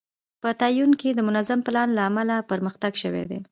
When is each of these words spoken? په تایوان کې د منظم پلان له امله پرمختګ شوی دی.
په 0.41 0.49
تایوان 0.61 0.91
کې 0.99 1.09
د 1.13 1.19
منظم 1.27 1.59
پلان 1.67 1.89
له 1.97 2.01
امله 2.09 2.35
پرمختګ 2.51 2.91
شوی 3.03 3.23
دی. 3.29 3.39